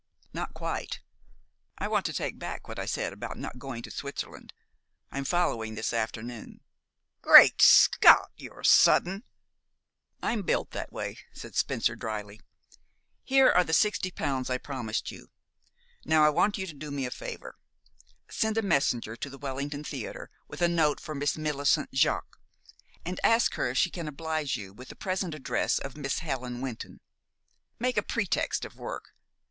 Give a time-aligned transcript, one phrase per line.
[0.33, 0.99] "Not quite.
[1.77, 4.51] I want to take back what I said about not going to Switzerland.
[5.11, 6.61] I'm following this afternoon."
[7.21, 8.31] "Great Scott!
[8.35, 9.25] You're sudden."
[10.19, 12.41] "I'm built that way," said Spencer dryly.
[13.23, 15.29] "Here are the sixty pounds I promised you.
[16.03, 17.59] Now I want you to do me a favor.
[18.27, 22.39] Send a messenger to the Wellington Theater with a note for Miss Millicent Jaques,
[23.05, 26.59] and ask her if she can oblige you with the present address of Miss Helen
[26.59, 27.01] Wynton.
[27.77, 29.13] Make a pretext of work.